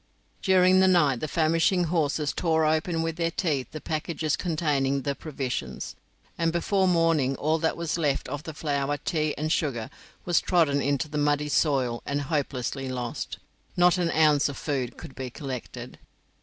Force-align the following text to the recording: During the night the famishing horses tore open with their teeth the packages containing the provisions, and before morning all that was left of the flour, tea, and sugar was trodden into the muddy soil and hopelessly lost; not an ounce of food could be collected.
During 0.41 0.79
the 0.79 0.87
night 0.87 1.19
the 1.19 1.27
famishing 1.27 1.83
horses 1.83 2.33
tore 2.33 2.65
open 2.65 3.03
with 3.03 3.17
their 3.17 3.29
teeth 3.29 3.67
the 3.69 3.79
packages 3.79 4.35
containing 4.35 5.03
the 5.03 5.13
provisions, 5.13 5.95
and 6.39 6.51
before 6.51 6.87
morning 6.87 7.35
all 7.35 7.59
that 7.59 7.77
was 7.77 7.99
left 7.99 8.27
of 8.27 8.41
the 8.41 8.53
flour, 8.55 8.97
tea, 8.97 9.35
and 9.37 9.51
sugar 9.51 9.91
was 10.25 10.41
trodden 10.41 10.81
into 10.81 11.07
the 11.07 11.19
muddy 11.19 11.49
soil 11.49 12.01
and 12.03 12.21
hopelessly 12.21 12.89
lost; 12.89 13.37
not 13.77 13.99
an 13.99 14.09
ounce 14.09 14.49
of 14.49 14.57
food 14.57 14.97
could 14.97 15.13
be 15.13 15.29
collected. 15.29 15.99